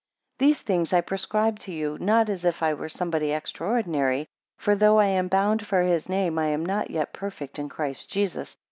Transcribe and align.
10 0.39 0.47
These 0.47 0.61
things 0.63 0.93
I 0.93 1.01
prescribe 1.01 1.59
to 1.59 1.71
you, 1.71 1.95
not 2.01 2.27
as 2.31 2.43
if 2.43 2.63
I 2.63 2.73
were 2.73 2.89
somebody 2.89 3.31
extraordinary: 3.31 4.25
for 4.57 4.73
though 4.75 4.97
I 4.97 5.05
am 5.05 5.27
bound 5.27 5.67
for 5.67 5.83
his 5.83 6.09
name, 6.09 6.39
I 6.39 6.47
am 6.47 6.65
not 6.65 6.89
yet 6.89 7.13
perfect 7.13 7.59
in 7.59 7.69
Christ 7.69 8.09
Jesus. 8.09 8.57